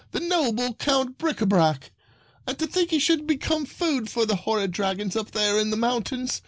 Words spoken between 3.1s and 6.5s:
become food for the horrid dragons up there in the mountains